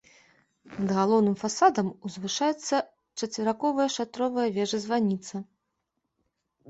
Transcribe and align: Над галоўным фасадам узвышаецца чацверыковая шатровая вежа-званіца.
Над 0.77 0.89
галоўным 0.99 1.35
фасадам 1.43 1.87
узвышаецца 2.09 2.75
чацверыковая 3.19 3.89
шатровая 3.97 4.49
вежа-званіца. 4.59 5.35